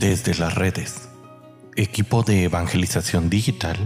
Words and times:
Desde 0.00 0.34
las 0.34 0.54
redes, 0.54 1.10
equipo 1.76 2.22
de 2.22 2.44
evangelización 2.44 3.28
digital 3.28 3.76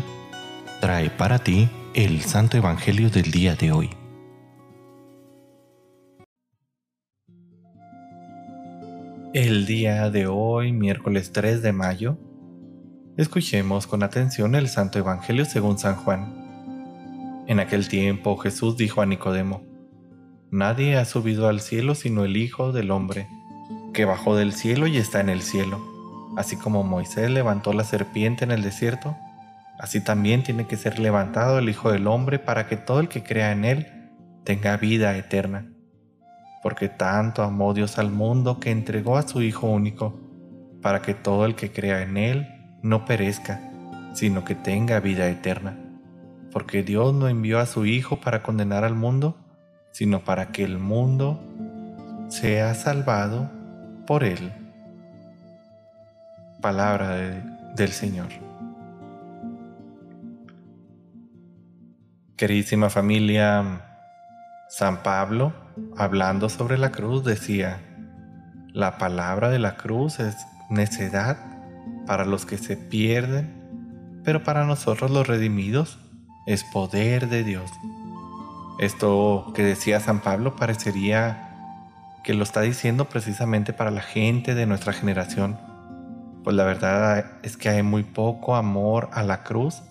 trae 0.80 1.11
para 1.11 1.40
ti 1.40 1.68
el 1.93 2.21
Santo 2.21 2.56
Evangelio 2.56 3.11
del 3.11 3.32
día 3.32 3.56
de 3.56 3.72
hoy. 3.72 3.90
El 9.32 9.66
día 9.66 10.09
de 10.11 10.29
hoy, 10.29 10.70
miércoles 10.70 11.32
3 11.32 11.62
de 11.62 11.73
mayo, 11.73 12.16
escuchemos 13.16 13.88
con 13.88 14.05
atención 14.05 14.55
el 14.55 14.69
Santo 14.69 15.01
Evangelio 15.01 15.45
según 15.45 15.78
San 15.78 15.96
Juan. 15.96 17.42
En 17.48 17.59
aquel 17.59 17.88
tiempo 17.88 18.37
Jesús 18.37 18.77
dijo 18.77 19.02
a 19.02 19.06
Nicodemo, 19.06 19.65
Nadie 20.52 20.96
ha 20.96 21.06
subido 21.06 21.48
al 21.48 21.60
cielo 21.60 21.96
sino 21.96 22.24
el 22.24 22.37
Hijo 22.37 22.70
del 22.70 22.92
Hombre, 22.92 23.27
que 23.92 24.05
bajó 24.05 24.37
del 24.37 24.52
cielo 24.52 24.87
y 24.87 24.96
está 24.98 25.19
en 25.19 25.28
el 25.28 25.42
cielo 25.42 25.92
Así 26.37 26.56
como 26.56 26.83
Moisés 26.83 27.30
levantó 27.30 27.73
la 27.73 27.84
serpiente 27.84 28.45
en 28.45 28.51
el 28.51 28.62
desierto, 28.62 29.16
así 29.79 30.01
también 30.01 30.42
tiene 30.42 30.66
que 30.66 30.77
ser 30.77 30.98
levantado 30.98 31.59
el 31.59 31.69
Hijo 31.69 31.92
del 31.92 32.06
Hombre 32.06 32.38
para 32.38 32.66
que 32.66 32.77
todo 32.77 33.01
el 33.01 33.09
que 33.09 33.23
crea 33.23 33.52
en 33.52 33.65
Él 33.65 34.11
tenga 34.42 34.77
vida 34.77 35.16
eterna. 35.16 35.66
Porque 36.62 36.89
tanto 36.89 37.42
amó 37.42 37.73
Dios 37.73 37.98
al 37.98 38.11
mundo 38.11 38.59
que 38.59 38.70
entregó 38.70 39.16
a 39.16 39.28
su 39.28 39.42
Hijo 39.42 39.69
único, 39.69 40.20
para 40.83 41.02
que 41.02 41.15
todo 41.15 41.47
el 41.47 41.55
que 41.55 41.70
crea 41.70 42.02
en 42.02 42.16
Él 42.16 42.48
no 42.83 43.05
perezca, 43.05 43.61
sino 44.12 44.45
que 44.45 44.55
tenga 44.55 44.98
vida 45.01 45.28
eterna. 45.28 45.78
Porque 46.51 46.83
Dios 46.83 47.14
no 47.14 47.28
envió 47.28 47.61
a 47.61 47.66
su 47.66 47.87
Hijo 47.87 48.20
para 48.20 48.42
condenar 48.42 48.84
al 48.84 48.95
mundo, 48.95 49.37
sino 49.92 50.25
para 50.25 50.51
que 50.51 50.64
el 50.64 50.78
mundo 50.78 51.41
sea 52.28 52.75
salvado 52.75 53.51
por 54.06 54.25
Él 54.25 54.63
palabra 56.65 57.19
del 57.77 57.93
Señor. 57.93 58.29
Queridísima 62.39 62.89
familia, 62.89 63.83
San 64.70 65.03
Pablo, 65.03 65.53
hablando 65.98 66.48
sobre 66.48 66.79
la 66.79 66.91
cruz, 66.91 67.23
decía, 67.23 67.83
la 68.73 68.97
palabra 68.97 69.51
de 69.51 69.59
la 69.59 69.77
cruz 69.77 70.20
es 70.20 70.37
necedad 70.70 71.37
para 72.07 72.25
los 72.25 72.47
que 72.47 72.57
se 72.57 72.79
pierden, 72.79 74.23
pero 74.25 74.42
para 74.42 74.65
nosotros 74.65 75.11
los 75.11 75.27
redimidos 75.27 75.98
es 76.47 76.65
poder 76.65 77.29
de 77.29 77.45
Dios. 77.45 77.70
Esto 78.79 79.53
que 79.55 79.62
decía 79.62 80.01
San 80.01 80.20
Pablo 80.20 80.57
parecería 80.57 81.51
que 82.25 82.33
lo 82.33 82.42
está 82.42 82.62
diciendo 82.62 83.05
precisamente 83.11 83.75
para 83.75 83.91
la 83.91 84.01
gente 84.01 84.55
de 84.55 84.65
nuestra 84.65 84.95
generación 84.95 85.73
pues 86.45 86.55
la 86.55 86.64
verdad 86.64 87.25
es 87.42 87.56
que 87.56 87.70
hay 87.70 87.83
muy 87.83 88.03
poco 88.03 88.55
amor 88.55 89.09
a 89.12 89.23
la 89.23 89.42
cruz, 89.42 89.83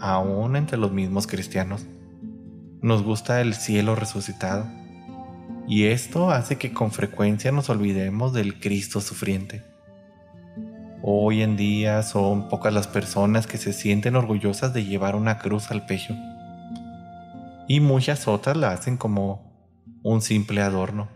aún 0.00 0.56
entre 0.56 0.76
los 0.76 0.90
mismos 0.90 1.28
cristianos. 1.28 1.86
Nos 2.82 3.04
gusta 3.04 3.40
el 3.40 3.54
cielo 3.54 3.94
resucitado, 3.94 4.66
y 5.68 5.84
esto 5.84 6.32
hace 6.32 6.58
que 6.58 6.72
con 6.72 6.90
frecuencia 6.90 7.52
nos 7.52 7.70
olvidemos 7.70 8.32
del 8.32 8.58
Cristo 8.58 9.00
sufriente. 9.00 9.62
Hoy 11.02 11.42
en 11.42 11.56
día 11.56 12.02
son 12.02 12.48
pocas 12.48 12.74
las 12.74 12.88
personas 12.88 13.46
que 13.46 13.58
se 13.58 13.72
sienten 13.72 14.16
orgullosas 14.16 14.74
de 14.74 14.84
llevar 14.84 15.14
una 15.14 15.38
cruz 15.38 15.70
al 15.70 15.86
pecho, 15.86 16.16
y 17.68 17.78
muchas 17.78 18.26
otras 18.26 18.56
la 18.56 18.72
hacen 18.72 18.96
como 18.96 19.52
un 20.02 20.20
simple 20.20 20.62
adorno, 20.62 21.06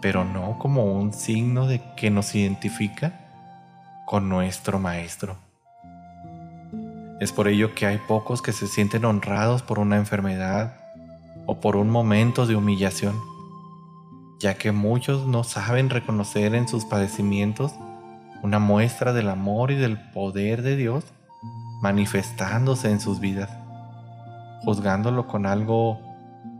pero 0.00 0.24
no 0.24 0.58
como 0.58 0.86
un 0.86 1.12
signo 1.12 1.66
de 1.66 1.82
que 1.96 2.10
nos 2.10 2.34
identifica 2.34 3.25
con 4.06 4.28
nuestro 4.28 4.78
Maestro. 4.78 5.36
Es 7.20 7.32
por 7.32 7.48
ello 7.48 7.74
que 7.74 7.86
hay 7.86 7.98
pocos 7.98 8.40
que 8.40 8.52
se 8.52 8.68
sienten 8.68 9.04
honrados 9.04 9.62
por 9.62 9.80
una 9.80 9.96
enfermedad 9.96 10.76
o 11.44 11.60
por 11.60 11.76
un 11.76 11.90
momento 11.90 12.46
de 12.46 12.54
humillación, 12.54 13.20
ya 14.38 14.54
que 14.54 14.70
muchos 14.70 15.26
no 15.26 15.42
saben 15.42 15.90
reconocer 15.90 16.54
en 16.54 16.68
sus 16.68 16.84
padecimientos 16.84 17.72
una 18.42 18.60
muestra 18.60 19.12
del 19.12 19.28
amor 19.28 19.72
y 19.72 19.74
del 19.74 19.98
poder 20.12 20.62
de 20.62 20.76
Dios 20.76 21.04
manifestándose 21.82 22.90
en 22.90 23.00
sus 23.00 23.18
vidas, 23.18 23.50
juzgándolo 24.62 25.26
con 25.26 25.46
algo 25.46 26.00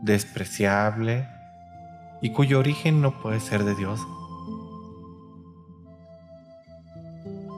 despreciable 0.01 1.27
y 2.21 2.31
cuyo 2.31 2.59
origen 2.59 3.01
no 3.01 3.21
puede 3.21 3.39
ser 3.39 3.63
de 3.63 3.73
Dios. 3.75 4.01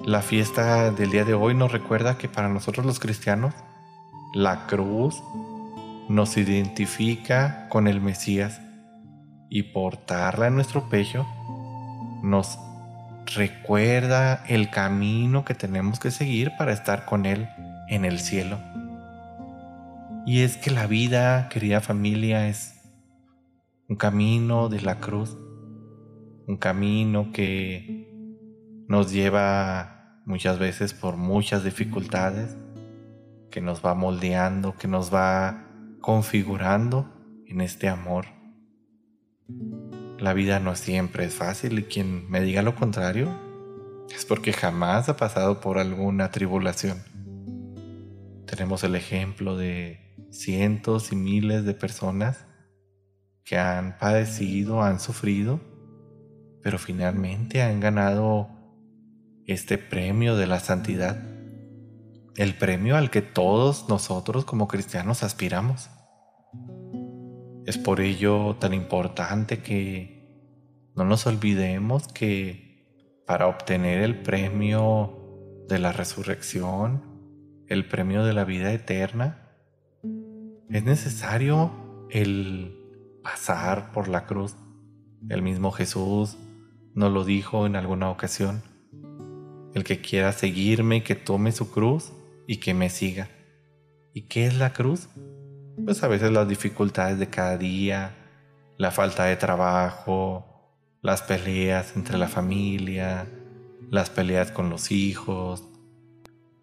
La 0.09 0.23
fiesta 0.23 0.89
del 0.89 1.11
día 1.11 1.23
de 1.23 1.35
hoy 1.35 1.53
nos 1.53 1.71
recuerda 1.71 2.17
que 2.17 2.27
para 2.27 2.49
nosotros 2.49 2.83
los 2.83 2.99
cristianos, 2.99 3.53
la 4.33 4.65
cruz 4.65 5.21
nos 6.09 6.35
identifica 6.35 7.67
con 7.69 7.87
el 7.87 8.01
Mesías 8.01 8.59
y 9.51 9.61
portarla 9.71 10.47
en 10.47 10.55
nuestro 10.55 10.89
pecho 10.89 11.27
nos 12.23 12.57
recuerda 13.35 14.43
el 14.47 14.71
camino 14.71 15.45
que 15.45 15.53
tenemos 15.53 15.99
que 15.99 16.09
seguir 16.09 16.53
para 16.57 16.73
estar 16.73 17.05
con 17.05 17.27
Él 17.27 17.47
en 17.87 18.03
el 18.03 18.19
cielo. 18.19 18.57
Y 20.25 20.41
es 20.41 20.57
que 20.57 20.71
la 20.71 20.87
vida, 20.87 21.49
querida 21.49 21.81
familia, 21.81 22.47
es 22.47 22.81
un 23.87 23.95
camino 23.95 24.69
de 24.69 24.81
la 24.81 24.95
cruz, 24.95 25.37
un 26.47 26.57
camino 26.57 27.31
que 27.31 28.09
nos 28.87 29.11
lleva 29.11 29.97
muchas 30.29 30.59
veces 30.59 30.93
por 30.93 31.17
muchas 31.17 31.63
dificultades, 31.63 32.55
que 33.49 33.61
nos 33.61 33.83
va 33.83 33.95
moldeando, 33.95 34.75
que 34.77 34.87
nos 34.87 35.11
va 35.11 35.65
configurando 36.01 37.11
en 37.47 37.61
este 37.61 37.89
amor. 37.89 38.25
La 40.19 40.33
vida 40.33 40.59
no 40.59 40.75
siempre 40.75 41.25
es 41.25 41.33
fácil 41.33 41.79
y 41.79 41.83
quien 41.83 42.29
me 42.29 42.41
diga 42.41 42.61
lo 42.61 42.75
contrario 42.75 43.27
es 44.15 44.23
porque 44.23 44.53
jamás 44.53 45.09
ha 45.09 45.17
pasado 45.17 45.61
por 45.61 45.79
alguna 45.79 46.29
tribulación. 46.29 46.99
Tenemos 48.45 48.83
el 48.83 48.95
ejemplo 48.95 49.57
de 49.57 50.15
cientos 50.29 51.11
y 51.11 51.15
miles 51.15 51.65
de 51.65 51.73
personas 51.73 52.45
que 53.43 53.57
han 53.57 53.97
padecido, 53.97 54.83
han 54.83 54.99
sufrido, 54.99 55.59
pero 56.61 56.77
finalmente 56.77 57.63
han 57.63 57.79
ganado 57.79 58.58
este 59.53 59.79
premio 59.79 60.35
de 60.35 60.45
la 60.45 60.59
santidad, 60.59 61.17
el 62.37 62.53
premio 62.55 62.95
al 62.95 63.09
que 63.09 63.23
todos 63.23 63.89
nosotros 63.89 64.45
como 64.45 64.67
cristianos 64.67 65.23
aspiramos. 65.23 65.89
Es 67.65 67.79
por 67.79 67.99
ello 67.99 68.57
tan 68.57 68.75
importante 68.75 69.63
que 69.63 70.19
no 70.95 71.03
nos 71.03 71.25
olvidemos 71.25 72.07
que 72.07 73.23
para 73.25 73.47
obtener 73.47 74.01
el 74.01 74.21
premio 74.21 75.65
de 75.67 75.79
la 75.79 75.93
resurrección, 75.93 77.03
el 77.67 77.87
premio 77.87 78.23
de 78.23 78.33
la 78.33 78.43
vida 78.43 78.71
eterna, 78.71 79.49
es 80.69 80.83
necesario 80.83 82.07
el 82.11 82.75
pasar 83.23 83.91
por 83.91 84.09
la 84.09 84.27
cruz. 84.27 84.55
El 85.27 85.41
mismo 85.41 85.71
Jesús 85.71 86.37
nos 86.93 87.11
lo 87.11 87.25
dijo 87.25 87.65
en 87.65 87.75
alguna 87.75 88.11
ocasión. 88.11 88.61
El 89.73 89.83
que 89.83 90.01
quiera 90.01 90.31
seguirme, 90.31 91.03
que 91.03 91.15
tome 91.15 91.51
su 91.51 91.71
cruz 91.71 92.11
y 92.47 92.57
que 92.57 92.73
me 92.73 92.89
siga. 92.89 93.29
¿Y 94.13 94.23
qué 94.23 94.47
es 94.47 94.55
la 94.55 94.73
cruz? 94.73 95.09
Pues 95.83 96.03
a 96.03 96.07
veces 96.07 96.31
las 96.31 96.47
dificultades 96.47 97.19
de 97.19 97.29
cada 97.29 97.57
día, 97.57 98.15
la 98.77 98.91
falta 98.91 99.25
de 99.25 99.35
trabajo, 99.35 100.45
las 101.01 101.21
peleas 101.21 101.95
entre 101.95 102.17
la 102.17 102.27
familia, 102.27 103.27
las 103.89 104.09
peleas 104.09 104.51
con 104.51 104.69
los 104.69 104.91
hijos, 104.91 105.63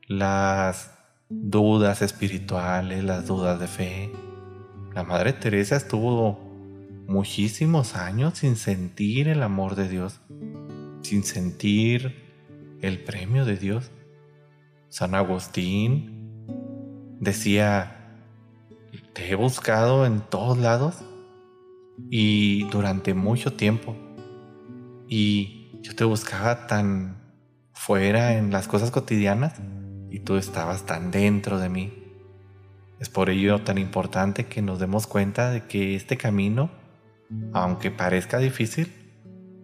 las 0.08 0.90
dudas 1.28 2.02
espirituales, 2.02 3.04
las 3.04 3.26
dudas 3.26 3.58
de 3.58 3.66
fe. 3.66 4.12
La 4.94 5.04
Madre 5.04 5.32
Teresa 5.32 5.76
estuvo 5.76 6.38
muchísimos 7.06 7.94
años 7.94 8.38
sin 8.38 8.56
sentir 8.56 9.28
el 9.28 9.42
amor 9.42 9.74
de 9.76 9.88
Dios, 9.88 10.20
sin 11.02 11.24
sentir 11.24 12.25
el 12.82 13.02
premio 13.02 13.44
de 13.44 13.56
Dios. 13.56 13.90
San 14.88 15.14
Agustín 15.14 16.46
decía, 17.20 17.96
te 19.12 19.30
he 19.30 19.34
buscado 19.34 20.06
en 20.06 20.20
todos 20.20 20.58
lados 20.58 21.04
y 22.10 22.68
durante 22.70 23.14
mucho 23.14 23.54
tiempo. 23.54 23.96
Y 25.08 25.70
yo 25.82 25.94
te 25.94 26.04
buscaba 26.04 26.66
tan 26.66 27.16
fuera 27.72 28.34
en 28.34 28.50
las 28.50 28.68
cosas 28.68 28.90
cotidianas 28.90 29.54
y 30.10 30.20
tú 30.20 30.36
estabas 30.36 30.86
tan 30.86 31.10
dentro 31.10 31.58
de 31.58 31.68
mí. 31.68 31.92
Es 32.98 33.08
por 33.08 33.28
ello 33.28 33.60
tan 33.60 33.78
importante 33.78 34.46
que 34.46 34.62
nos 34.62 34.78
demos 34.78 35.06
cuenta 35.06 35.50
de 35.50 35.66
que 35.66 35.94
este 35.94 36.16
camino, 36.16 36.70
aunque 37.52 37.90
parezca 37.90 38.38
difícil, 38.38 38.92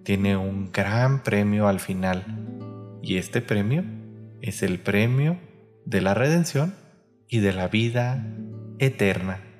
tiene 0.04 0.36
un 0.36 0.70
gran 0.72 1.22
premio 1.22 1.68
al 1.68 1.80
final 1.80 2.61
Y 3.02 3.16
este 3.16 3.40
premio 3.40 3.84
es 4.40 4.62
el 4.62 4.78
premio 4.78 5.38
de 5.84 6.00
la 6.00 6.14
redención 6.14 6.74
y 7.28 7.40
de 7.40 7.52
la 7.52 7.68
vida 7.68 8.24
eterna. 8.78 9.51